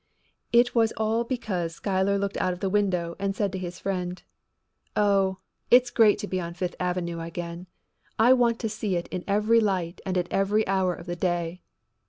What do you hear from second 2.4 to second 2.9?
of the